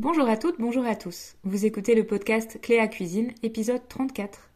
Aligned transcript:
Bonjour 0.00 0.30
à 0.30 0.38
toutes, 0.38 0.58
bonjour 0.58 0.86
à 0.86 0.96
tous. 0.96 1.36
Vous 1.44 1.66
écoutez 1.66 1.94
le 1.94 2.06
podcast 2.06 2.58
Cléa 2.62 2.88
Cuisine, 2.88 3.34
épisode 3.42 3.86
34. 3.86 4.50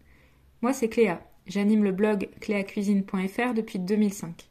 Moi 0.63 0.73
c'est 0.73 0.89
Cléa. 0.89 1.21
J'anime 1.47 1.85
le 1.85 1.93
blog 1.93 2.31
cléacuisine.fr 2.41 3.53
depuis 3.53 3.79
2005. 3.79 4.49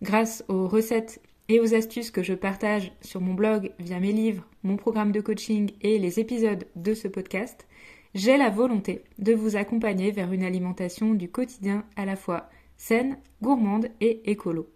Grâce 0.00 0.42
aux 0.48 0.66
recettes 0.66 1.20
et 1.50 1.60
aux 1.60 1.74
astuces 1.74 2.10
que 2.10 2.22
je 2.22 2.32
partage 2.32 2.90
sur 3.02 3.20
mon 3.20 3.34
blog 3.34 3.72
via 3.78 4.00
mes 4.00 4.12
livres, 4.12 4.46
mon 4.62 4.78
programme 4.78 5.12
de 5.12 5.20
coaching 5.20 5.72
et 5.82 5.98
les 5.98 6.20
épisodes 6.20 6.66
de 6.74 6.94
ce 6.94 7.06
podcast, 7.06 7.68
j'ai 8.14 8.38
la 8.38 8.48
volonté 8.48 9.04
de 9.18 9.34
vous 9.34 9.56
accompagner 9.56 10.10
vers 10.10 10.32
une 10.32 10.42
alimentation 10.42 11.12
du 11.12 11.28
quotidien 11.28 11.84
à 11.96 12.06
la 12.06 12.16
fois 12.16 12.48
saine, 12.78 13.18
gourmande 13.42 13.88
et 14.00 14.22
écolo. 14.30 14.70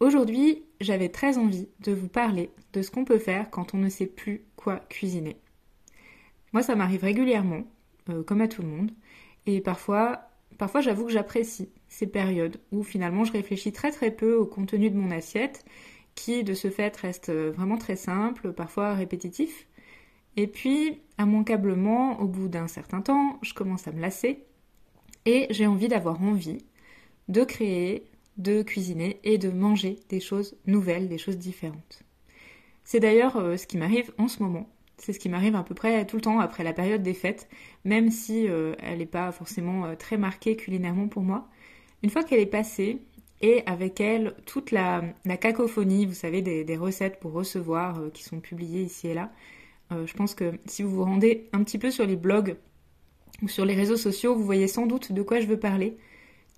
Aujourd'hui, 0.00 0.64
j'avais 0.80 1.10
très 1.10 1.36
envie 1.36 1.68
de 1.80 1.92
vous 1.92 2.08
parler 2.08 2.50
de 2.72 2.80
ce 2.80 2.90
qu'on 2.90 3.04
peut 3.04 3.18
faire 3.18 3.50
quand 3.50 3.74
on 3.74 3.76
ne 3.76 3.90
sait 3.90 4.06
plus 4.06 4.46
quoi 4.56 4.76
cuisiner. 4.88 5.36
Moi, 6.54 6.62
ça 6.62 6.74
m'arrive 6.74 7.04
régulièrement, 7.04 7.64
euh, 8.08 8.22
comme 8.22 8.40
à 8.40 8.48
tout 8.48 8.62
le 8.62 8.68
monde, 8.68 8.92
et 9.44 9.60
parfois, 9.60 10.22
parfois 10.56 10.80
j'avoue 10.80 11.04
que 11.04 11.12
j'apprécie 11.12 11.68
ces 11.88 12.06
périodes 12.06 12.56
où 12.72 12.82
finalement 12.82 13.24
je 13.24 13.32
réfléchis 13.32 13.72
très 13.72 13.90
très 13.90 14.10
peu 14.10 14.34
au 14.36 14.46
contenu 14.46 14.88
de 14.88 14.96
mon 14.96 15.10
assiette, 15.10 15.66
qui 16.14 16.44
de 16.44 16.54
ce 16.54 16.70
fait 16.70 16.96
reste 16.96 17.28
euh, 17.28 17.50
vraiment 17.54 17.76
très 17.76 17.96
simple, 17.96 18.54
parfois 18.54 18.94
répétitif. 18.94 19.66
Et 20.36 20.46
puis, 20.46 21.02
immanquablement, 21.18 22.20
au 22.20 22.26
bout 22.26 22.48
d'un 22.48 22.68
certain 22.68 23.02
temps, 23.02 23.38
je 23.42 23.52
commence 23.52 23.86
à 23.86 23.92
me 23.92 24.00
lasser 24.00 24.44
et 25.26 25.46
j'ai 25.50 25.66
envie 25.66 25.88
d'avoir 25.88 26.22
envie 26.22 26.64
de 27.28 27.44
créer 27.44 28.09
de 28.40 28.62
cuisiner 28.62 29.20
et 29.24 29.38
de 29.38 29.50
manger 29.50 29.98
des 30.08 30.20
choses 30.20 30.56
nouvelles, 30.66 31.08
des 31.08 31.18
choses 31.18 31.38
différentes. 31.38 32.02
C'est 32.84 33.00
d'ailleurs 33.00 33.36
euh, 33.36 33.56
ce 33.56 33.66
qui 33.66 33.76
m'arrive 33.76 34.12
en 34.18 34.28
ce 34.28 34.42
moment. 34.42 34.68
C'est 34.98 35.12
ce 35.12 35.20
qui 35.20 35.28
m'arrive 35.28 35.54
à 35.54 35.62
peu 35.62 35.74
près 35.74 36.04
tout 36.06 36.16
le 36.16 36.22
temps 36.22 36.40
après 36.40 36.64
la 36.64 36.72
période 36.72 37.02
des 37.02 37.14
fêtes, 37.14 37.48
même 37.84 38.10
si 38.10 38.48
euh, 38.48 38.74
elle 38.82 38.98
n'est 38.98 39.06
pas 39.06 39.32
forcément 39.32 39.84
euh, 39.84 39.94
très 39.94 40.16
marquée 40.16 40.56
culinairement 40.56 41.08
pour 41.08 41.22
moi. 41.22 41.48
Une 42.02 42.10
fois 42.10 42.24
qu'elle 42.24 42.40
est 42.40 42.46
passée, 42.46 42.98
et 43.42 43.62
avec 43.64 44.00
elle 44.00 44.34
toute 44.44 44.70
la, 44.70 45.02
cacophonie, 45.40 46.04
vous 46.04 46.14
savez, 46.14 46.42
des, 46.42 46.76
recettes 46.76 47.20
pour 47.20 47.32
recevoir 47.32 47.98
qui 48.12 48.22
sont 48.22 48.38
publiées 48.40 48.82
ici 48.82 49.08
et 49.08 49.14
là, 49.14 49.32
je 49.90 50.12
pense 50.12 50.34
que 50.34 50.52
si 50.66 50.82
vous 50.82 50.90
vous 50.90 51.04
rendez 51.04 51.48
un 51.54 51.64
petit 51.64 51.78
peu 51.78 51.90
sur 51.90 52.04
les 52.04 52.16
blogs 52.16 52.56
ou 53.40 53.48
sur 53.48 53.64
les 53.64 53.72
réseaux 53.74 53.96
sociaux, 53.96 54.34
vous 54.34 54.44
voyez 54.44 54.68
sans 54.68 54.84
doute 54.84 55.12
de 55.12 55.22
quoi 55.22 55.40
je 55.40 55.46
veux 55.46 55.58
parler 55.58 55.96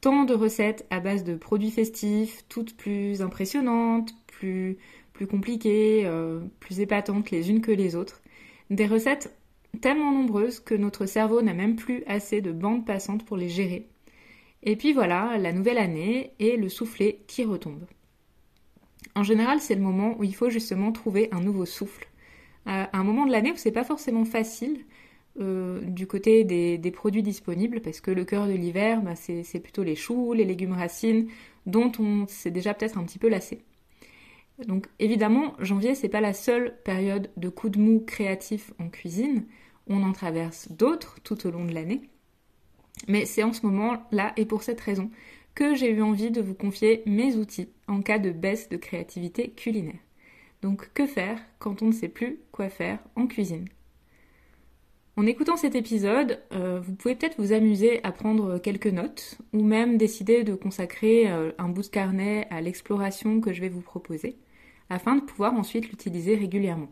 tant 0.02 0.24
de 0.24 0.34
recettes 0.34 0.84
à 0.90 1.00
base 1.00 1.24
de 1.24 1.36
produits 1.36 1.70
festifs, 1.70 2.44
toutes 2.48 2.76
plus 2.76 3.22
impressionnantes, 3.22 4.10
plus, 4.26 4.76
plus 5.14 5.26
compliquées, 5.26 6.02
euh, 6.04 6.40
plus 6.60 6.80
épatantes 6.80 7.30
les 7.30 7.48
unes 7.48 7.62
que 7.62 7.70
les 7.70 7.94
autres. 7.94 8.20
Des 8.68 8.86
recettes 8.86 9.34
tellement 9.80 10.12
nombreuses 10.12 10.60
que 10.60 10.74
notre 10.74 11.06
cerveau 11.06 11.40
n'a 11.40 11.54
même 11.54 11.76
plus 11.76 12.02
assez 12.06 12.40
de 12.40 12.52
bandes 12.52 12.84
passantes 12.84 13.24
pour 13.24 13.36
les 13.36 13.48
gérer. 13.48 13.86
Et 14.64 14.76
puis 14.76 14.92
voilà, 14.92 15.38
la 15.38 15.52
nouvelle 15.52 15.78
année 15.78 16.32
et 16.40 16.56
le 16.56 16.68
soufflet 16.68 17.20
qui 17.28 17.44
retombe. 17.44 17.84
En 19.14 19.22
général, 19.22 19.60
c'est 19.60 19.76
le 19.76 19.80
moment 19.82 20.16
où 20.18 20.24
il 20.24 20.34
faut 20.34 20.50
justement 20.50 20.90
trouver 20.90 21.28
un 21.30 21.40
nouveau 21.40 21.64
souffle. 21.64 22.08
À 22.66 22.96
un 22.96 23.04
moment 23.04 23.26
de 23.26 23.32
l'année 23.32 23.52
où 23.52 23.56
c'est 23.56 23.72
pas 23.72 23.84
forcément 23.84 24.24
facile, 24.24 24.84
euh, 25.40 25.80
du 25.82 26.06
côté 26.06 26.44
des, 26.44 26.90
produits 26.90 27.22
disponibles, 27.22 27.80
parce 27.80 28.00
que 28.00 28.10
le 28.10 28.24
cœur 28.24 28.46
de 28.46 28.52
l'hiver, 28.52 29.02
bah, 29.02 29.14
c'est 29.16 29.60
plutôt 29.60 29.82
les 29.82 29.96
choux, 29.96 30.32
les 30.32 30.44
légumes 30.44 30.72
racines, 30.72 31.28
dont 31.66 31.92
on 31.98 32.26
s'est 32.26 32.50
déjà 32.50 32.74
peut-être 32.74 32.98
un 32.98 33.04
petit 33.04 33.18
peu 33.18 33.28
lassé. 33.28 33.62
Donc 34.66 34.88
évidemment, 34.98 35.54
janvier, 35.58 35.94
c'est 35.94 36.08
pas 36.08 36.20
la 36.20 36.34
seule 36.34 36.76
période 36.84 37.30
de 37.36 37.48
coup 37.48 37.68
de 37.70 37.78
mou 37.78 38.00
créatif 38.00 38.72
en 38.78 38.88
cuisine. 38.88 39.44
On 39.88 40.02
en 40.02 40.12
traverse 40.12 40.70
d'autres 40.70 41.18
tout 41.24 41.46
au 41.46 41.50
long 41.50 41.64
de 41.64 41.72
l'année. 41.72 42.02
Mais 43.08 43.24
c'est 43.24 43.42
en 43.42 43.52
ce 43.52 43.66
moment-là, 43.66 44.32
et 44.36 44.44
pour 44.44 44.62
cette 44.62 44.80
raison, 44.80 45.10
que 45.54 45.74
j'ai 45.74 45.90
eu 45.90 46.02
envie 46.02 46.30
de 46.30 46.40
vous 46.40 46.54
confier 46.54 47.02
mes 47.06 47.36
outils 47.36 47.68
en 47.88 48.02
cas 48.02 48.18
de 48.18 48.30
baisse 48.30 48.68
de 48.68 48.76
créativité 48.76 49.50
culinaire. 49.50 49.98
Donc 50.62 50.90
que 50.94 51.06
faire 51.06 51.40
quand 51.58 51.82
on 51.82 51.86
ne 51.86 51.92
sait 51.92 52.08
plus 52.08 52.40
quoi 52.52 52.68
faire 52.68 52.98
en 53.16 53.26
cuisine? 53.26 53.66
En 55.16 55.26
écoutant 55.26 55.56
cet 55.56 55.74
épisode, 55.74 56.40
euh, 56.52 56.80
vous 56.80 56.94
pouvez 56.94 57.14
peut-être 57.14 57.38
vous 57.38 57.52
amuser 57.52 58.02
à 58.02 58.12
prendre 58.12 58.58
quelques 58.58 58.86
notes 58.86 59.38
ou 59.52 59.62
même 59.62 59.98
décider 59.98 60.42
de 60.42 60.54
consacrer 60.54 61.30
euh, 61.30 61.52
un 61.58 61.68
bout 61.68 61.82
de 61.82 61.88
carnet 61.88 62.46
à 62.50 62.62
l'exploration 62.62 63.40
que 63.40 63.52
je 63.52 63.60
vais 63.60 63.68
vous 63.68 63.82
proposer 63.82 64.36
afin 64.88 65.16
de 65.16 65.20
pouvoir 65.20 65.54
ensuite 65.54 65.88
l'utiliser 65.88 66.34
régulièrement. 66.34 66.90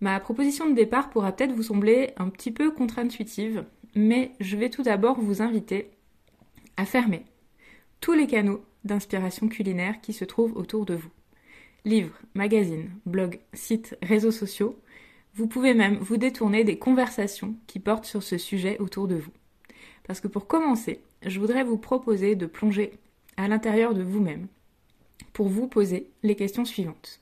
Ma 0.00 0.18
proposition 0.20 0.68
de 0.68 0.74
départ 0.74 1.10
pourra 1.10 1.32
peut-être 1.32 1.52
vous 1.52 1.64
sembler 1.64 2.12
un 2.16 2.30
petit 2.30 2.50
peu 2.50 2.70
contre-intuitive, 2.70 3.64
mais 3.94 4.32
je 4.40 4.56
vais 4.56 4.70
tout 4.70 4.82
d'abord 4.82 5.20
vous 5.20 5.42
inviter 5.42 5.90
à 6.78 6.86
fermer 6.86 7.24
tous 8.00 8.14
les 8.14 8.26
canaux 8.26 8.64
d'inspiration 8.84 9.48
culinaire 9.48 10.00
qui 10.00 10.14
se 10.14 10.24
trouvent 10.24 10.56
autour 10.56 10.86
de 10.86 10.94
vous. 10.94 11.10
Livres, 11.84 12.18
magazines, 12.34 12.90
blogs, 13.04 13.40
sites, 13.52 13.96
réseaux 14.02 14.30
sociaux, 14.30 14.78
vous 15.34 15.46
pouvez 15.46 15.74
même 15.74 15.96
vous 15.98 16.16
détourner 16.16 16.64
des 16.64 16.78
conversations 16.78 17.54
qui 17.66 17.78
portent 17.78 18.04
sur 18.04 18.22
ce 18.22 18.38
sujet 18.38 18.78
autour 18.78 19.08
de 19.08 19.16
vous. 19.16 19.32
Parce 20.06 20.20
que 20.20 20.28
pour 20.28 20.46
commencer, 20.46 21.00
je 21.24 21.38
voudrais 21.38 21.64
vous 21.64 21.78
proposer 21.78 22.34
de 22.34 22.46
plonger 22.46 22.92
à 23.36 23.48
l'intérieur 23.48 23.94
de 23.94 24.02
vous-même 24.02 24.48
pour 25.32 25.48
vous 25.48 25.68
poser 25.68 26.10
les 26.22 26.34
questions 26.34 26.64
suivantes. 26.64 27.20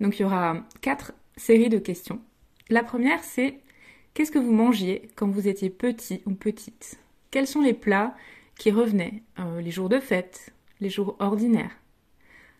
Donc 0.00 0.18
il 0.18 0.22
y 0.22 0.24
aura 0.24 0.64
quatre 0.80 1.12
séries 1.36 1.68
de 1.68 1.78
questions. 1.78 2.20
La 2.70 2.82
première, 2.82 3.22
c'est 3.22 3.60
qu'est-ce 4.14 4.32
que 4.32 4.38
vous 4.38 4.52
mangiez 4.52 5.08
quand 5.14 5.28
vous 5.28 5.48
étiez 5.48 5.70
petit 5.70 6.22
ou 6.26 6.32
petite? 6.32 6.98
Quels 7.30 7.46
sont 7.46 7.60
les 7.60 7.74
plats 7.74 8.14
qui 8.58 8.70
revenaient 8.70 9.22
euh, 9.38 9.60
les 9.60 9.70
jours 9.70 9.88
de 9.88 10.00
fête, 10.00 10.52
les 10.80 10.90
jours 10.90 11.16
ordinaires? 11.18 11.76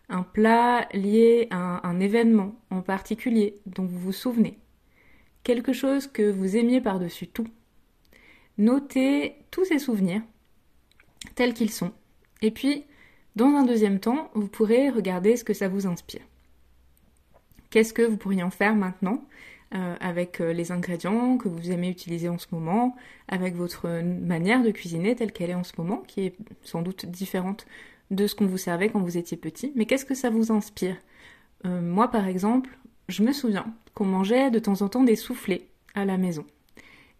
Un 0.09 0.23
plat 0.23 0.89
lié 0.93 1.49
à 1.51 1.87
un 1.89 1.99
événement 2.01 2.55
en 2.71 2.83
particulier 2.83 3.59
dont 3.67 3.87
vous 3.87 3.99
vous 3.99 4.13
souvenez? 4.13 4.59
Quelque 5.43 5.73
chose 5.73 6.07
que 6.07 6.31
vous 6.31 6.57
aimiez 6.57 6.81
par-dessus 6.81 7.27
tout. 7.27 7.47
Notez 8.59 9.37
tous 9.51 9.65
ces 9.65 9.79
souvenirs 9.79 10.23
tels 11.35 11.55
qu'ils 11.55 11.71
sont. 11.71 11.93
Et 12.43 12.51
puis, 12.51 12.85
dans 13.37 13.47
un 13.47 13.65
deuxième 13.65 14.01
temps, 14.01 14.31
vous 14.35 14.49
pourrez 14.49 14.91
regarder 14.91 15.37
ce 15.37 15.45
que 15.45 15.55
ça 15.55 15.69
vous 15.69 15.87
inspire. 15.87 16.23
Qu'est-ce 17.71 17.95
que 17.95 18.03
vous 18.03 18.17
pourriez 18.19 18.43
en 18.43 18.51
faire 18.51 18.75
maintenant 18.75 19.25
euh, 19.75 19.97
avec 20.01 20.43
euh, 20.43 20.53
les 20.53 20.71
ingrédients 20.71 21.39
que 21.39 21.49
vous 21.49 21.71
aimez 21.71 21.89
utiliser 21.89 22.29
en 22.29 22.37
ce 22.37 22.47
moment, 22.53 22.95
avec 23.29 23.55
votre 23.55 24.03
manière 24.03 24.63
de 24.63 24.71
cuisiner 24.71 25.17
telle 25.17 25.33
qu'elle 25.33 25.49
est 25.49 25.55
en 25.55 25.65
ce 25.65 25.73
moment, 25.79 26.03
qui 26.07 26.27
est 26.27 26.37
sans 26.63 26.83
doute 26.83 27.07
différente 27.07 27.67
de 28.11 28.27
ce 28.27 28.35
qu'on 28.35 28.45
vous 28.45 28.59
servait 28.59 28.91
quand 28.91 29.01
vous 29.01 29.17
étiez 29.17 29.39
petit. 29.39 29.73
Mais 29.75 29.87
qu'est-ce 29.87 30.05
que 30.05 30.15
ça 30.15 30.29
vous 30.29 30.53
inspire? 30.53 30.97
Euh, 31.65 31.81
Moi, 31.81 32.11
par 32.11 32.27
exemple, 32.27 32.69
je 33.09 33.23
me 33.23 33.33
souviens 33.33 33.75
qu'on 33.95 34.05
mangeait 34.05 34.51
de 34.51 34.59
temps 34.59 34.83
en 34.83 34.89
temps 34.89 35.05
des 35.05 35.17
soufflés 35.17 35.69
à 35.95 36.05
la 36.05 36.17
maison. 36.17 36.45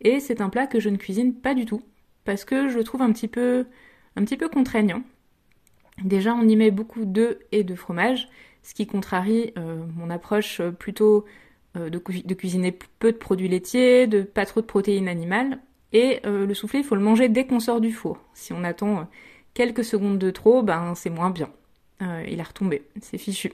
Et 0.01 0.21
c'est 0.21 0.41
un 0.41 0.49
plat 0.49 0.67
que 0.67 0.81
je 0.81 0.89
ne 0.89 0.97
cuisine 0.97 1.35
pas 1.35 1.55
du 1.55 1.65
tout, 1.65 1.83
parce 2.25 2.45
que 2.45 2.69
je 2.69 2.77
le 2.77 2.85
trouve 2.85 3.03
un 3.03 3.13
petit 3.13 3.29
peu, 3.29 3.67
un 4.17 4.25
petit 4.25 4.37
peu 4.37 4.49
contraignant. 4.49 5.03
Déjà, 6.03 6.35
on 6.35 6.49
y 6.49 6.57
met 6.57 6.71
beaucoup 6.71 7.05
d'œufs 7.05 7.39
et 7.53 7.65
de 7.65 7.75
fromage, 7.75 8.29
ce 8.63 8.75
qui 8.75 8.87
contrarie 8.87 9.53
euh, 9.59 9.85
mon 9.97 10.11
approche 10.11 10.63
plutôt 10.79 11.25
euh, 11.77 11.91
de, 11.91 11.99
cuisiner 12.35 12.77
peu 12.99 13.13
de 13.13 13.17
produits 13.17 13.49
laitiers, 13.49 14.07
de 14.07 14.23
pas 14.23 14.47
trop 14.47 14.61
de 14.61 14.67
protéines 14.67 15.09
animales. 15.09 15.59
Et 15.93 16.21
euh, 16.27 16.47
le 16.47 16.55
soufflé, 16.55 16.81
il 16.81 16.85
faut 16.85 16.95
le 16.95 17.03
manger 17.03 17.29
dès 17.29 17.47
qu'on 17.47 17.61
sort 17.61 17.81
du 17.81 17.93
four. 17.93 18.19
Si 18.35 18.53
on 18.53 18.65
attend 18.65 19.09
quelques 19.55 19.85
secondes 19.85 20.19
de 20.19 20.31
trop, 20.31 20.63
ben 20.63 20.95
c'est 20.95 21.11
moins 21.11 21.31
bien. 21.31 21.51
il 22.27 22.41
a 22.41 22.45
retombé, 22.45 22.83
c'est 23.01 23.19
fichu. 23.19 23.53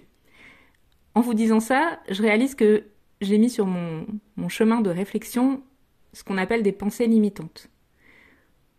En 1.14 1.20
vous 1.20 1.34
disant 1.34 1.60
ça, 1.60 1.98
je 2.08 2.22
réalise 2.22 2.54
que 2.54 2.84
j'ai 3.20 3.38
mis 3.38 3.50
sur 3.50 3.66
mon, 3.66 4.06
chemin 4.48 4.80
de 4.80 4.90
réflexion 4.90 5.62
ce 6.12 6.24
qu'on 6.24 6.38
appelle 6.38 6.62
des 6.62 6.72
pensées 6.72 7.06
limitantes. 7.06 7.68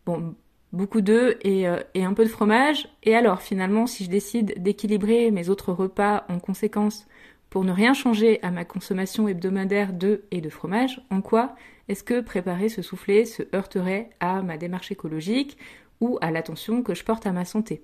Bon, 0.05 0.35
beaucoup 0.73 1.01
d'œufs 1.01 1.37
euh, 1.45 1.83
et, 1.93 2.03
un 2.03 2.13
peu 2.13 2.23
de 2.23 2.29
fromage, 2.29 2.87
et 3.03 3.15
alors 3.15 3.41
finalement, 3.41 3.85
si 3.85 4.05
je 4.05 4.09
décide 4.09 4.61
d'équilibrer 4.61 5.31
mes 5.31 5.49
autres 5.49 5.73
repas 5.73 6.25
en 6.29 6.39
conséquence 6.39 7.07
pour 7.49 7.63
ne 7.63 7.71
rien 7.71 7.93
changer 7.93 8.41
à 8.43 8.51
ma 8.51 8.65
consommation 8.65 9.27
hebdomadaire 9.27 9.93
d'œufs 9.93 10.21
et 10.31 10.41
de 10.41 10.49
fromage, 10.49 11.01
en 11.09 11.21
quoi 11.21 11.55
est-ce 11.87 12.03
que 12.03 12.21
préparer 12.21 12.69
ce 12.69 12.81
soufflet 12.81 13.25
se 13.25 13.43
heurterait 13.55 14.11
à 14.19 14.41
ma 14.43 14.57
démarche 14.57 14.91
écologique 14.91 15.57
ou 16.01 16.17
à 16.21 16.31
l'attention 16.31 16.83
que 16.83 16.93
je 16.93 17.03
porte 17.03 17.25
à 17.25 17.31
ma 17.31 17.45
santé? 17.45 17.81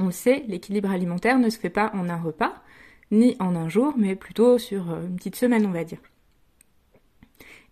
On 0.00 0.10
sait, 0.10 0.44
l'équilibre 0.48 0.90
alimentaire 0.90 1.38
ne 1.38 1.48
se 1.48 1.58
fait 1.58 1.70
pas 1.70 1.92
en 1.94 2.08
un 2.08 2.20
repas, 2.20 2.62
ni 3.10 3.36
en 3.38 3.56
un 3.56 3.68
jour, 3.68 3.94
mais 3.96 4.14
plutôt 4.16 4.58
sur 4.58 4.90
euh, 4.90 5.06
une 5.06 5.16
petite 5.16 5.36
semaine, 5.36 5.66
on 5.66 5.70
va 5.70 5.84
dire. 5.84 5.98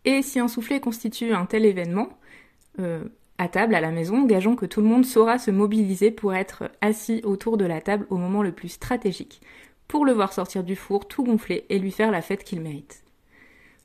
Et 0.04 0.22
si 0.22 0.38
un 0.38 0.48
soufflet 0.48 0.80
constitue 0.80 1.32
un 1.32 1.46
tel 1.46 1.64
événement, 1.64 2.08
euh, 2.78 3.04
à 3.38 3.48
table, 3.48 3.74
à 3.74 3.80
la 3.80 3.90
maison, 3.90 4.24
gageons 4.24 4.56
que 4.56 4.66
tout 4.66 4.80
le 4.80 4.86
monde 4.86 5.04
saura 5.04 5.38
se 5.38 5.50
mobiliser 5.50 6.10
pour 6.10 6.34
être 6.34 6.70
assis 6.80 7.20
autour 7.24 7.56
de 7.56 7.64
la 7.64 7.80
table 7.80 8.06
au 8.08 8.16
moment 8.16 8.42
le 8.42 8.52
plus 8.52 8.68
stratégique, 8.68 9.42
pour 9.88 10.04
le 10.04 10.12
voir 10.12 10.32
sortir 10.32 10.64
du 10.64 10.76
four 10.76 11.06
tout 11.06 11.24
gonflé 11.24 11.64
et 11.68 11.78
lui 11.78 11.90
faire 11.90 12.10
la 12.10 12.22
fête 12.22 12.44
qu'il 12.44 12.60
mérite. 12.60 13.02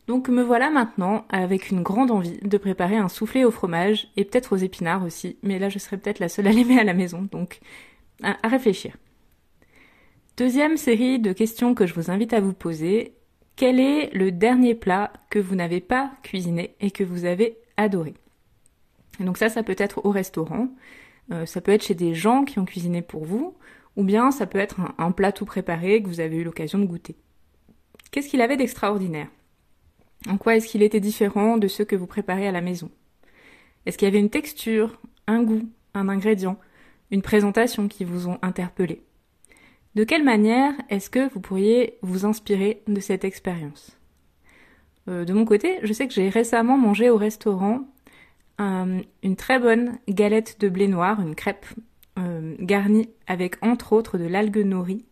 Donc 0.07 0.30
me 0.30 0.42
voilà 0.42 0.69
maintenant 0.69 1.25
avec 1.30 1.69
une 1.69 1.83
grande 1.83 2.12
envie 2.12 2.38
de 2.39 2.57
préparer 2.57 2.98
un 2.98 3.07
soufflé 3.07 3.45
au 3.45 3.51
fromage 3.51 4.09
et 4.18 4.25
peut-être 4.25 4.53
aux 4.53 4.57
épinards 4.57 5.03
aussi, 5.03 5.38
mais 5.44 5.59
là 5.59 5.69
je 5.69 5.80
serai 5.80 5.98
peut-être 5.98 6.19
la 6.19 6.30
seule 6.30 6.48
à 6.48 6.51
l'aimer 6.53 6.80
à 6.80 6.83
la 6.83 6.94
maison, 6.94 7.27
donc 7.31 7.59
à, 8.24 8.36
réfléchir. 8.48 8.95
Deuxième 10.42 10.76
série 10.76 11.20
de 11.20 11.34
questions 11.34 11.76
que 11.76 11.86
je 11.86 11.94
vous 11.94 12.10
invite 12.10 12.34
à 12.34 12.42
vous 12.42 12.54
poser. 12.54 13.14
Quel 13.56 13.80
est 13.80 14.12
le 14.12 14.32
dernier 14.32 14.74
plat 14.74 15.14
que 15.30 15.38
vous 15.38 15.54
n'avez 15.54 15.82
pas 15.82 16.14
cuisiné 16.24 16.74
et 16.80 16.90
que 16.90 17.04
vous 17.04 17.26
avez 17.26 17.60
adoré? 17.78 18.16
Donc 19.20 19.38
ça, 19.38 19.50
ça 19.50 19.62
peut 19.62 19.76
être 19.78 20.04
au 20.04 20.10
restaurant, 20.10 20.70
euh, 21.32 21.46
ça 21.46 21.62
peut 21.62 21.72
être 21.72 21.84
chez 21.84 21.94
des 21.94 22.16
gens 22.16 22.44
qui 22.44 22.58
ont 22.58 22.66
cuisiné 22.66 23.04
pour 23.04 23.24
vous, 23.24 23.56
ou 23.96 24.04
bien 24.04 24.32
ça 24.32 24.48
peut 24.48 24.58
être 24.58 24.80
un 24.98 25.12
plat 25.12 25.32
tout 25.32 25.46
préparé 25.46 26.02
que 26.02 26.08
vous 26.08 26.22
avez 26.22 26.38
eu 26.38 26.44
l'occasion 26.44 26.80
de 26.80 26.86
goûter. 26.86 27.18
Qu'est-ce 28.10 28.28
qu'il 28.28 28.42
avait 28.42 28.58
d'extraordinaire? 28.58 29.28
En 30.28 30.38
quoi 30.38 30.56
est-ce 30.56 30.66
qu'il 30.66 30.82
était 30.82 31.00
différent 31.00 31.60
de 31.60 31.68
ceux 31.68 31.86
que 31.86 31.96
vous 31.96 32.08
préparez 32.08 32.48
à 32.48 32.52
la 32.52 32.62
maison? 32.62 32.90
Est-ce 33.86 33.96
qu'il 33.96 34.08
y 34.08 34.10
avait 34.10 34.18
une 34.18 34.32
texture, 34.32 35.00
un 35.28 35.44
goût, 35.44 35.70
un 35.94 36.10
ingrédient, 36.10 36.58
une 37.12 37.22
présentation 37.22 37.88
qui 37.88 38.06
vous 38.06 38.28
ont 38.28 38.40
interpellé? 38.42 39.04
De 39.94 40.06
quelle 40.06 40.24
manière 40.24 40.74
est-ce 40.90 41.10
que 41.10 41.30
vous 41.34 41.42
pourriez 41.42 41.98
vous 42.02 42.26
inspirer 42.26 42.82
de 42.88 43.00
cette 43.02 43.26
expérience? 43.26 43.98
Euh, 45.10 45.26
De 45.26 45.34
mon 45.34 45.44
côté, 45.44 45.80
je 45.84 45.92
sais 45.92 46.08
que 46.08 46.14
j'ai 46.14 46.30
récemment 46.30 46.78
mangé 46.78 47.10
au 47.10 47.18
restaurant 47.18 47.82
une 48.60 49.36
très 49.36 49.58
bonne 49.58 49.98
galette 50.08 50.62
de 50.62 50.70
blé 50.70 50.88
noir, 50.88 51.20
une 51.20 51.34
crêpe 51.34 51.66
euh, 52.20 52.56
garnie 52.60 53.10
avec 53.26 53.56
entre 53.64 53.94
autres 53.94 54.20
de 54.20 54.26
l'algue 54.26 54.60
nori 54.64 55.04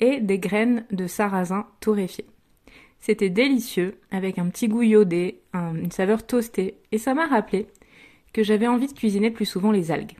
et 0.00 0.18
des 0.18 0.40
graines 0.40 0.84
de 0.90 1.06
sarrasin 1.06 1.68
torréfiées. 1.78 2.26
C'était 2.98 3.30
délicieux, 3.30 4.00
avec 4.10 4.40
un 4.40 4.48
petit 4.48 4.66
goût 4.66 4.82
iodé, 4.82 5.40
une 5.54 5.92
saveur 5.92 6.26
toastée, 6.26 6.78
et 6.90 6.98
ça 6.98 7.14
m'a 7.14 7.28
rappelé 7.28 7.68
que 8.32 8.42
j'avais 8.42 8.66
envie 8.66 8.88
de 8.88 8.92
cuisiner 8.92 9.30
plus 9.30 9.46
souvent 9.46 9.70
les 9.70 9.92
algues. 9.92 10.18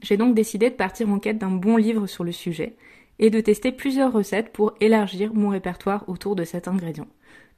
J'ai 0.00 0.16
donc 0.16 0.34
décidé 0.34 0.70
de 0.70 0.74
partir 0.74 1.08
en 1.10 1.18
quête 1.18 1.38
d'un 1.38 1.50
bon 1.50 1.76
livre 1.76 2.06
sur 2.06 2.24
le 2.24 2.32
sujet 2.32 2.76
et 3.18 3.30
de 3.30 3.40
tester 3.40 3.72
plusieurs 3.72 4.12
recettes 4.12 4.52
pour 4.52 4.74
élargir 4.80 5.34
mon 5.34 5.50
répertoire 5.50 6.08
autour 6.08 6.34
de 6.34 6.44
cet 6.44 6.66
ingrédient. 6.66 7.08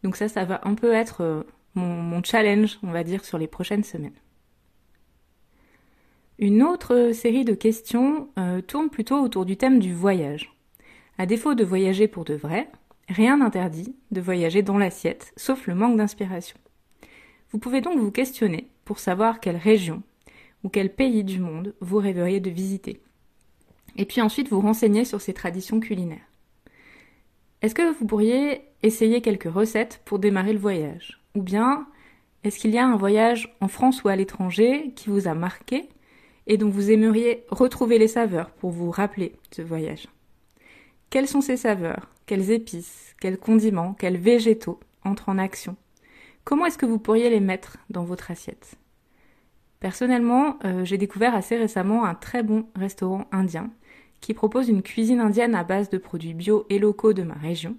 Donc 0.02 0.16
ça, 0.16 0.28
ça 0.28 0.44
va 0.44 0.60
un 0.64 0.74
peu 0.74 0.92
être 0.92 1.22
euh, 1.22 1.42
mon, 1.74 2.22
challenge, 2.22 2.78
on 2.82 2.90
va 2.90 3.04
dire, 3.04 3.24
sur 3.24 3.38
les 3.38 3.46
prochaines 3.46 3.84
semaines. 3.84 4.18
Une 6.38 6.62
autre 6.62 7.12
série 7.12 7.44
de 7.44 7.54
questions 7.54 8.28
euh, 8.38 8.60
tourne 8.60 8.90
plutôt 8.90 9.20
autour 9.20 9.46
du 9.46 9.56
thème 9.56 9.78
du 9.78 9.94
voyage. 9.94 10.52
À 11.16 11.26
défaut 11.26 11.54
de 11.54 11.64
voyager 11.64 12.08
pour 12.08 12.24
de 12.24 12.34
vrai, 12.34 12.68
Rien 13.08 13.38
n'interdit 13.38 13.94
de 14.10 14.20
voyager 14.20 14.62
dans 14.62 14.78
l'assiette, 14.78 15.32
sauf 15.36 15.66
le 15.66 15.74
manque 15.74 15.96
d'inspiration. 15.96 16.56
Vous 17.50 17.58
pouvez 17.58 17.80
donc 17.80 17.98
vous 17.98 18.10
questionner 18.10 18.68
pour 18.84 18.98
savoir 18.98 19.40
quelle 19.40 19.56
région 19.56 20.02
ou 20.64 20.68
quel 20.68 20.92
pays 20.92 21.22
du 21.22 21.38
monde 21.38 21.74
vous 21.80 21.98
rêveriez 21.98 22.40
de 22.40 22.50
visiter? 22.50 23.00
Et 23.96 24.06
puis 24.06 24.20
ensuite 24.20 24.48
vous 24.48 24.60
renseigner 24.60 25.04
sur 25.04 25.20
ces 25.20 25.34
traditions 25.34 25.78
culinaires. 25.78 26.26
Est-ce 27.62 27.74
que 27.74 27.96
vous 27.96 28.06
pourriez 28.06 28.62
essayer 28.82 29.20
quelques 29.20 29.52
recettes 29.52 30.00
pour 30.04 30.18
démarrer 30.18 30.52
le 30.52 30.58
voyage? 30.58 31.20
Ou 31.34 31.42
bien 31.42 31.86
est-ce 32.42 32.58
qu'il 32.58 32.72
y 32.72 32.78
a 32.78 32.86
un 32.86 32.96
voyage 32.96 33.54
en 33.60 33.68
France 33.68 34.02
ou 34.02 34.08
à 34.08 34.16
l'étranger 34.16 34.92
qui 34.96 35.08
vous 35.08 35.28
a 35.28 35.34
marqué 35.34 35.88
et 36.46 36.58
dont 36.58 36.68
vous 36.68 36.90
aimeriez 36.90 37.44
retrouver 37.48 37.98
les 37.98 38.08
saveurs 38.08 38.50
pour 38.50 38.70
vous 38.70 38.90
rappeler 38.90 39.36
ce 39.50 39.62
voyage? 39.62 40.08
Quelles 41.08 41.28
sont 41.28 41.40
ces 41.40 41.56
saveurs? 41.56 42.10
Quelles 42.26 42.50
épices, 42.50 43.14
quels 43.20 43.38
condiments, 43.38 43.94
quels 43.94 44.18
végétaux 44.18 44.80
entrent 45.04 45.28
en 45.28 45.38
action? 45.38 45.76
Comment 46.44 46.66
est-ce 46.66 46.78
que 46.78 46.86
vous 46.86 46.98
pourriez 46.98 47.30
les 47.30 47.40
mettre 47.40 47.78
dans 47.88 48.04
votre 48.04 48.30
assiette? 48.30 48.76
Personnellement, 49.84 50.56
euh, 50.64 50.82
j'ai 50.82 50.96
découvert 50.96 51.34
assez 51.34 51.58
récemment 51.58 52.06
un 52.06 52.14
très 52.14 52.42
bon 52.42 52.64
restaurant 52.74 53.26
indien 53.32 53.70
qui 54.22 54.32
propose 54.32 54.70
une 54.70 54.80
cuisine 54.80 55.20
indienne 55.20 55.54
à 55.54 55.62
base 55.62 55.90
de 55.90 55.98
produits 55.98 56.32
bio 56.32 56.64
et 56.70 56.78
locaux 56.78 57.12
de 57.12 57.22
ma 57.22 57.34
région, 57.34 57.76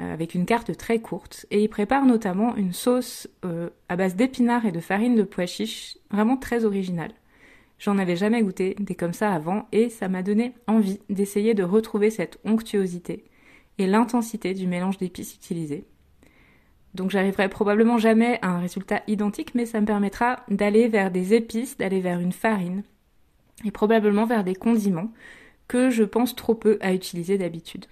euh, 0.00 0.12
avec 0.12 0.36
une 0.36 0.46
carte 0.46 0.76
très 0.76 1.00
courte, 1.00 1.44
et 1.50 1.60
il 1.60 1.68
prépare 1.68 2.06
notamment 2.06 2.54
une 2.54 2.72
sauce 2.72 3.26
euh, 3.44 3.68
à 3.88 3.96
base 3.96 4.14
d'épinards 4.14 4.64
et 4.64 4.70
de 4.70 4.78
farine 4.78 5.16
de 5.16 5.24
pois 5.24 5.46
chiches, 5.46 5.98
vraiment 6.12 6.36
très 6.36 6.64
originale. 6.64 7.10
J'en 7.80 7.98
avais 7.98 8.14
jamais 8.14 8.40
goûté 8.40 8.76
des 8.78 8.94
comme 8.94 9.12
ça 9.12 9.32
avant, 9.32 9.66
et 9.72 9.88
ça 9.88 10.06
m'a 10.06 10.22
donné 10.22 10.54
envie 10.68 11.00
d'essayer 11.10 11.52
de 11.52 11.64
retrouver 11.64 12.10
cette 12.10 12.38
onctuosité, 12.44 13.24
et 13.78 13.88
l'intensité 13.88 14.54
du 14.54 14.68
mélange 14.68 14.98
d'épices 14.98 15.34
utilisé. 15.34 15.84
Donc 16.94 17.10
j'arriverai 17.10 17.48
probablement 17.48 17.98
jamais 17.98 18.38
à 18.42 18.48
un 18.48 18.60
résultat 18.60 19.02
identique, 19.06 19.54
mais 19.54 19.66
ça 19.66 19.80
me 19.80 19.86
permettra 19.86 20.44
d'aller 20.48 20.88
vers 20.88 21.10
des 21.10 21.34
épices, 21.34 21.76
d'aller 21.76 22.00
vers 22.00 22.18
une 22.18 22.32
farine, 22.32 22.82
et 23.64 23.70
probablement 23.70 24.26
vers 24.26 24.44
des 24.44 24.54
condiments 24.54 25.12
que 25.68 25.90
je 25.90 26.04
pense 26.04 26.34
trop 26.34 26.54
peu 26.54 26.78
à 26.80 26.94
utiliser 26.94 27.38
d'habitude. 27.38 27.86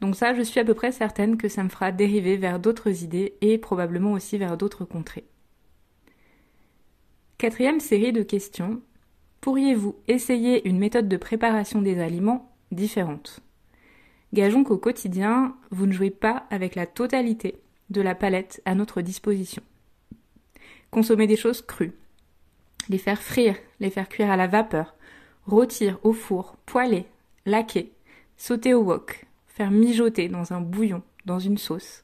Donc 0.00 0.14
ça, 0.14 0.34
je 0.34 0.42
suis 0.42 0.60
à 0.60 0.64
peu 0.64 0.74
près 0.74 0.92
certaine 0.92 1.36
que 1.36 1.48
ça 1.48 1.64
me 1.64 1.68
fera 1.68 1.90
dériver 1.90 2.36
vers 2.36 2.60
d'autres 2.60 3.02
idées 3.02 3.34
et 3.40 3.58
probablement 3.58 4.12
aussi 4.12 4.38
vers 4.38 4.56
d'autres 4.56 4.84
contrées. 4.84 5.24
Quatrième 7.38 7.80
série 7.80 8.12
de 8.12 8.22
questions. 8.22 8.80
Pourriez-vous 9.40 9.96
essayer 10.06 10.68
une 10.68 10.78
méthode 10.78 11.08
de 11.08 11.16
préparation 11.16 11.82
des 11.82 12.00
aliments 12.00 12.52
différente? 12.70 13.40
Gageons 14.32 14.62
qu'au 14.62 14.78
quotidien, 14.78 15.56
vous 15.70 15.86
ne 15.86 15.92
jouez 15.92 16.10
pas 16.10 16.46
avec 16.50 16.74
la 16.74 16.86
totalité 16.86 17.60
de 17.90 18.00
la 18.00 18.14
palette 18.14 18.62
à 18.64 18.74
notre 18.74 19.00
disposition. 19.02 19.62
Consommez 20.90 21.26
des 21.26 21.36
choses 21.36 21.62
crues, 21.62 21.92
les 22.88 22.98
faire 22.98 23.22
frire, 23.22 23.56
les 23.80 23.90
faire 23.90 24.08
cuire 24.08 24.30
à 24.30 24.36
la 24.36 24.46
vapeur, 24.46 24.94
rôtir 25.46 25.98
au 26.02 26.12
four, 26.12 26.56
poêler, 26.66 27.06
laquer, 27.46 27.92
sauter 28.36 28.74
au 28.74 28.82
wok, 28.82 29.26
faire 29.46 29.70
mijoter 29.70 30.28
dans 30.28 30.52
un 30.52 30.60
bouillon, 30.60 31.02
dans 31.26 31.38
une 31.38 31.58
sauce. 31.58 32.02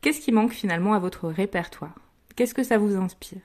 Qu'est-ce 0.00 0.20
qui 0.20 0.32
manque 0.32 0.52
finalement 0.52 0.94
à 0.94 0.98
votre 0.98 1.28
répertoire? 1.28 1.94
Qu'est-ce 2.36 2.54
que 2.54 2.64
ça 2.64 2.78
vous 2.78 2.96
inspire? 2.96 3.40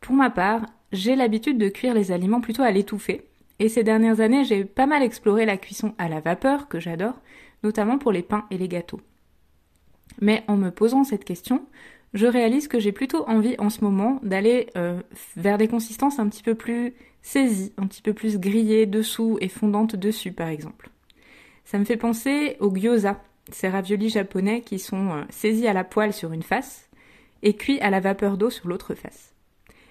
Pour 0.00 0.14
ma 0.14 0.30
part, 0.30 0.66
j'ai 0.92 1.14
l'habitude 1.14 1.58
de 1.58 1.68
cuire 1.68 1.94
les 1.94 2.10
aliments 2.10 2.40
plutôt 2.40 2.62
à 2.62 2.70
l'étouffer, 2.70 3.26
et 3.58 3.68
ces 3.68 3.84
dernières 3.84 4.20
années, 4.20 4.44
j'ai 4.44 4.64
pas 4.64 4.86
mal 4.86 5.02
exploré 5.02 5.44
la 5.44 5.58
cuisson 5.58 5.94
à 5.98 6.08
la 6.08 6.20
vapeur, 6.20 6.68
que 6.68 6.80
j'adore, 6.80 7.20
notamment 7.62 7.98
pour 7.98 8.10
les 8.10 8.22
pains 8.22 8.46
et 8.50 8.58
les 8.58 8.68
gâteaux. 8.68 9.00
Mais 10.20 10.44
en 10.48 10.56
me 10.56 10.70
posant 10.70 11.04
cette 11.04 11.24
question, 11.24 11.64
je 12.12 12.26
réalise 12.26 12.68
que 12.68 12.80
j'ai 12.80 12.92
plutôt 12.92 13.28
envie 13.28 13.54
en 13.58 13.70
ce 13.70 13.84
moment 13.84 14.20
d'aller 14.22 14.66
euh, 14.76 15.00
vers 15.36 15.58
des 15.58 15.68
consistances 15.68 16.18
un 16.18 16.28
petit 16.28 16.42
peu 16.42 16.54
plus 16.54 16.94
saisies, 17.22 17.72
un 17.76 17.86
petit 17.86 18.02
peu 18.02 18.12
plus 18.12 18.38
grillées 18.38 18.86
dessous 18.86 19.38
et 19.40 19.48
fondantes 19.48 19.96
dessus 19.96 20.32
par 20.32 20.48
exemple. 20.48 20.90
Ça 21.64 21.78
me 21.78 21.84
fait 21.84 21.96
penser 21.96 22.56
aux 22.58 22.74
gyoza, 22.74 23.22
ces 23.52 23.68
raviolis 23.68 24.10
japonais 24.10 24.62
qui 24.62 24.78
sont 24.78 25.10
euh, 25.10 25.22
saisis 25.30 25.66
à 25.66 25.72
la 25.72 25.84
poêle 25.84 26.12
sur 26.12 26.32
une 26.32 26.42
face 26.42 26.88
et 27.42 27.54
cuits 27.54 27.80
à 27.80 27.90
la 27.90 28.00
vapeur 28.00 28.36
d'eau 28.36 28.50
sur 28.50 28.68
l'autre 28.68 28.94
face. 28.94 29.34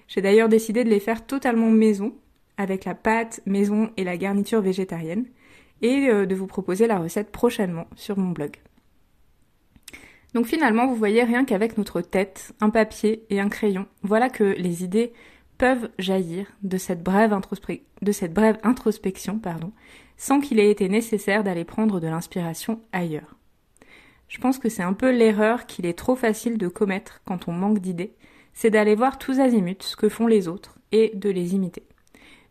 J'ai 0.08 0.20
d'ailleurs 0.20 0.48
décidé 0.48 0.84
de 0.84 0.90
les 0.90 1.00
faire 1.00 1.26
totalement 1.26 1.70
maison 1.70 2.14
avec 2.56 2.84
la 2.84 2.94
pâte 2.94 3.40
maison 3.46 3.90
et 3.96 4.04
la 4.04 4.18
garniture 4.18 4.60
végétarienne 4.60 5.24
et 5.82 6.08
euh, 6.08 6.26
de 6.26 6.34
vous 6.34 6.46
proposer 6.46 6.86
la 6.86 6.98
recette 6.98 7.32
prochainement 7.32 7.86
sur 7.96 8.18
mon 8.18 8.30
blog. 8.30 8.56
Donc 10.34 10.46
finalement, 10.46 10.86
vous 10.86 10.94
voyez 10.94 11.24
rien 11.24 11.44
qu'avec 11.44 11.76
notre 11.76 12.00
tête, 12.00 12.52
un 12.60 12.70
papier 12.70 13.24
et 13.30 13.40
un 13.40 13.48
crayon, 13.48 13.86
voilà 14.02 14.28
que 14.28 14.44
les 14.44 14.84
idées 14.84 15.12
peuvent 15.58 15.90
jaillir 15.98 16.46
de 16.62 16.78
cette 16.78 17.02
brève, 17.02 17.32
introspection 18.62 19.40
sans 20.16 20.40
qu'il 20.40 20.58
ait 20.58 20.70
été 20.70 20.88
nécessaire 20.88 21.44
d'aller 21.44 21.64
prendre 21.64 22.00
de 22.00 22.06
l'inspiration 22.06 22.80
ailleurs. 22.92 23.36
Je 24.28 24.38
pense 24.38 24.58
que 24.58 24.68
c'est 24.68 24.82
un 24.82 24.92
peu 24.92 25.10
l'erreur 25.10 25.66
qu'il 25.66 25.86
est 25.86 25.98
trop 25.98 26.14
facile 26.14 26.56
de 26.56 26.68
commettre 26.68 27.20
quand 27.24 27.48
on 27.48 27.52
manque 27.52 27.80
d'idées, 27.80 28.14
c'est 28.52 28.70
d'aller 28.70 28.94
voir 28.94 29.18
tous 29.18 29.40
azimuts 29.40 29.76
ce 29.80 29.96
que 29.96 30.08
font 30.08 30.26
les 30.26 30.46
autres 30.46 30.78
et 30.92 31.10
de 31.14 31.30
les 31.30 31.54
imiter. 31.54 31.82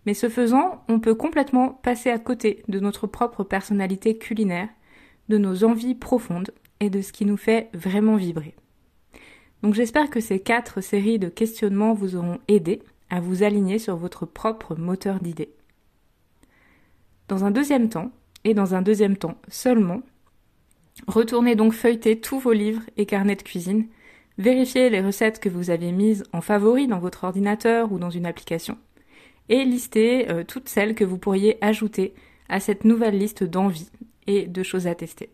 Mais 0.06 0.14
ce 0.14 0.28
faisant, 0.30 0.84
on 0.88 1.00
peut 1.00 1.16
complètement 1.16 1.70
passer 1.70 2.10
à 2.10 2.20
côté 2.20 2.64
de 2.68 2.80
notre 2.80 3.08
propre 3.08 3.44
personnalité 3.44 4.18
culinaire, 4.18 4.70
de 5.30 5.38
nos 5.38 5.64
envies 5.64 5.96
profondes 5.96 6.52
et 6.80 6.90
de 6.90 7.02
ce 7.02 7.12
qui 7.12 7.26
nous 7.26 7.38
fait 7.38 7.70
vraiment 7.74 8.16
vibrer. 8.16 8.56
Donc 9.64 9.74
j'espère 9.74 10.10
que 10.10 10.20
ces 10.20 10.40
quatre 10.40 10.82
séries 10.82 11.20
de 11.20 11.30
questionnements 11.30 11.94
vous 11.94 12.16
auront 12.16 12.40
aidé 12.48 12.82
à 13.10 13.20
vous 13.20 13.44
aligner 13.44 13.80
sur 13.80 13.98
votre 13.98 14.26
propre 14.26 14.76
moteur 14.76 15.20
d'idées. 15.20 15.54
Dans 17.28 17.44
un 17.44 17.52
deuxième 17.52 17.90
temps, 17.90 18.12
et 18.44 18.54
dans 18.54 18.74
un 18.74 18.82
deuxième 18.82 19.18
temps 19.18 19.38
seulement, 19.50 20.02
retournez 21.08 21.56
donc 21.56 21.74
feuilleter 21.74 22.20
tous 22.20 22.40
vos 22.40 22.54
livres 22.54 22.84
et 22.98 23.06
carnets 23.06 23.36
de 23.36 23.44
cuisine, 23.44 23.88
vérifiez 24.38 24.90
les 24.90 25.02
recettes 25.02 25.40
que 25.40 25.50
vous 25.50 25.70
avez 25.70 25.92
mises 25.92 26.24
en 26.32 26.42
favori 26.42 26.88
dans 26.88 27.00
votre 27.00 27.26
ordinateur 27.26 27.92
ou 27.92 28.00
dans 28.00 28.10
une 28.10 28.26
application, 28.26 28.78
et 29.50 29.66
lister 29.66 30.30
euh, 30.30 30.44
toutes 30.44 30.70
celles 30.70 30.96
que 30.96 31.04
vous 31.04 31.18
pourriez 31.18 31.58
ajouter 31.62 32.14
à 32.48 32.60
cette 32.60 32.86
nouvelle 32.86 33.18
liste 33.18 33.44
d'envies 33.44 33.92
et 34.28 34.48
de 34.48 34.64
choses 34.64 34.88
à 34.88 34.96
tester. 34.96 35.30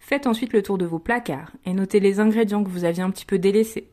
Faites 0.00 0.26
ensuite 0.26 0.52
le 0.52 0.62
tour 0.62 0.78
de 0.78 0.86
vos 0.86 0.98
placards 0.98 1.52
et 1.64 1.72
notez 1.72 2.00
les 2.00 2.18
ingrédients 2.18 2.64
que 2.64 2.70
vous 2.70 2.84
aviez 2.84 3.02
un 3.02 3.10
petit 3.10 3.26
peu 3.26 3.38
délaissés. 3.38 3.90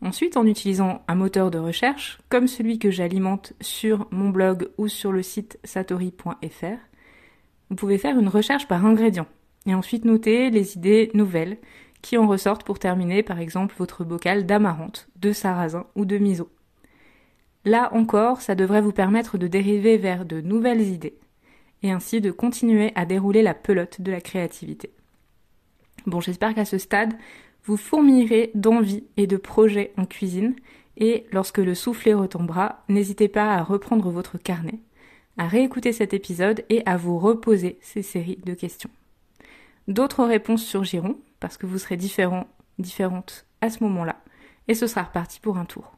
Ensuite, 0.00 0.38
en 0.38 0.46
utilisant 0.46 1.02
un 1.08 1.14
moteur 1.14 1.50
de 1.50 1.58
recherche, 1.58 2.18
comme 2.30 2.46
celui 2.46 2.78
que 2.78 2.90
j'alimente 2.90 3.52
sur 3.60 4.06
mon 4.10 4.30
blog 4.30 4.70
ou 4.78 4.88
sur 4.88 5.12
le 5.12 5.22
site 5.22 5.58
satori.fr, 5.64 6.78
vous 7.68 7.76
pouvez 7.76 7.98
faire 7.98 8.18
une 8.18 8.28
recherche 8.28 8.66
par 8.66 8.86
ingrédient 8.86 9.26
et 9.66 9.74
ensuite 9.74 10.06
noter 10.06 10.48
les 10.48 10.76
idées 10.76 11.10
nouvelles 11.12 11.58
qui 12.00 12.16
en 12.16 12.26
ressortent 12.26 12.64
pour 12.64 12.78
terminer 12.78 13.22
par 13.22 13.38
exemple 13.38 13.74
votre 13.76 14.04
bocal 14.04 14.46
d'amarante, 14.46 15.08
de 15.16 15.32
sarrasin 15.32 15.86
ou 15.96 16.06
de 16.06 16.16
miso. 16.16 16.48
Là 17.66 17.90
encore, 17.92 18.40
ça 18.40 18.54
devrait 18.54 18.80
vous 18.80 18.92
permettre 18.92 19.36
de 19.36 19.46
dériver 19.46 19.98
vers 19.98 20.24
de 20.24 20.40
nouvelles 20.40 20.80
idées 20.80 21.18
et 21.82 21.90
ainsi 21.90 22.22
de 22.22 22.30
continuer 22.30 22.92
à 22.94 23.04
dérouler 23.04 23.42
la 23.42 23.52
pelote 23.52 24.00
de 24.00 24.10
la 24.10 24.22
créativité. 24.22 24.94
Bon, 26.06 26.20
j'espère 26.20 26.54
qu'à 26.54 26.64
ce 26.64 26.78
stade, 26.78 27.14
vous 27.64 27.76
fourmillerez 27.76 28.50
d'envie 28.54 29.04
et 29.16 29.26
de 29.26 29.36
projets 29.36 29.92
en 29.96 30.06
cuisine 30.06 30.54
et 30.96 31.26
lorsque 31.32 31.58
le 31.58 31.74
soufflet 31.74 32.14
retombera, 32.14 32.82
n'hésitez 32.88 33.28
pas 33.28 33.54
à 33.54 33.62
reprendre 33.62 34.10
votre 34.10 34.38
carnet, 34.38 34.80
à 35.38 35.46
réécouter 35.46 35.92
cet 35.92 36.14
épisode 36.14 36.64
et 36.68 36.82
à 36.86 36.96
vous 36.96 37.18
reposer 37.18 37.78
ces 37.80 38.02
séries 38.02 38.40
de 38.44 38.54
questions. 38.54 38.90
D'autres 39.88 40.24
réponses 40.24 40.64
surgiront 40.64 41.18
parce 41.38 41.56
que 41.56 41.66
vous 41.66 41.78
serez 41.78 41.96
différents, 41.96 42.46
différentes 42.78 43.46
à 43.60 43.70
ce 43.70 43.82
moment-là 43.84 44.16
et 44.68 44.74
ce 44.74 44.86
sera 44.86 45.02
reparti 45.02 45.40
pour 45.40 45.58
un 45.58 45.64
tour. 45.64 45.96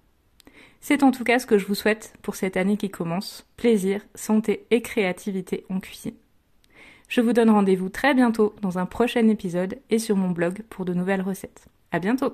C'est 0.81 1.05
en 1.05 1.13
tout 1.13 1.25
cas 1.25 1.39
ce 1.39 1.47
que 1.47 1.59
je 1.59 1.67
vous 1.67 1.75
souhaite 1.77 2.15
pour 2.23 2.35
cette 2.35 2.57
année 2.57 2.77
qui 2.77 2.91
commence. 2.91 3.47
Plaisir, 3.57 4.05
santé 4.15 4.67
et 4.71 4.83
créativité 4.83 5.65
en 5.69 5.79
cuisine. 5.79 6.15
Je 7.13 7.21
vous 7.21 7.35
donne 7.35 7.51
rendez-vous 7.51 7.91
très 7.91 8.15
bientôt 8.15 8.55
dans 8.63 8.79
un 8.79 8.87
prochain 8.87 9.29
épisode 9.29 9.79
et 9.91 9.99
sur 9.99 10.17
mon 10.17 10.31
blog 10.31 10.63
pour 10.71 10.87
de 10.87 10.95
nouvelles 10.95 11.21
recettes. 11.21 11.67
À 11.91 11.99
bientôt! 11.99 12.33